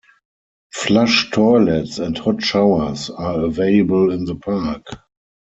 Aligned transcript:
Flush 0.73 1.29
toilets 1.29 1.99
and 1.99 2.17
hot 2.17 2.41
showers 2.41 3.11
are 3.11 3.41
available 3.45 4.11
in 4.11 4.25
the 4.25 4.33
park. 4.33 4.83